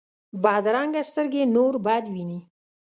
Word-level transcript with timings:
بدرنګه 0.43 1.01
سترګې 1.09 1.43
نور 1.55 1.73
بد 1.85 2.03
ویني 2.13 2.39